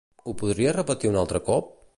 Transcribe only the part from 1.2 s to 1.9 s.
altre cop?